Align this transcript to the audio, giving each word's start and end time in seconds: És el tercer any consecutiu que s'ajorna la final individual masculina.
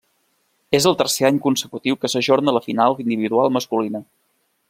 És 0.77 0.87
el 0.91 0.95
tercer 1.01 1.27
any 1.29 1.37
consecutiu 1.43 1.99
que 2.05 2.11
s'ajorna 2.13 2.57
la 2.59 2.63
final 2.71 2.99
individual 3.05 3.55
masculina. 3.59 4.03